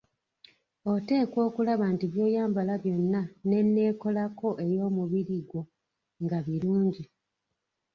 [0.93, 5.61] Oteekwa okulaba nti byoyambala byonna nenneekolako eyomubiri gwo
[6.23, 7.03] nga birungi.